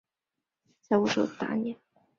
[0.01, 1.11] 进来玩
[1.63, 2.01] 一下吧